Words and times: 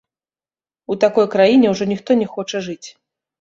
У 0.93 0.97
такой 1.03 1.25
краіне 1.35 1.67
ўжо 1.75 1.83
ніхто 1.93 2.11
не 2.23 2.27
хоча 2.33 2.63
жыць! 2.71 2.89